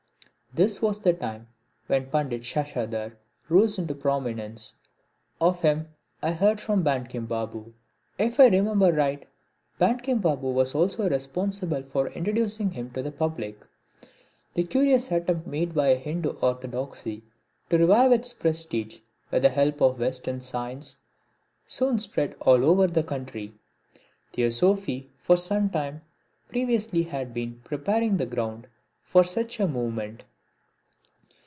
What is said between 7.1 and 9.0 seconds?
Babu. If I remember